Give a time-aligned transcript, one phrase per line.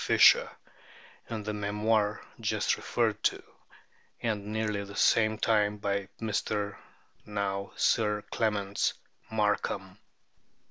[0.03, 0.49] Fischer
[1.29, 3.43] in the memoir just referred to,
[4.19, 6.75] and at nearly the same time by Mr.
[7.23, 8.95] (now Sir Clements)
[9.29, 9.99] Markham.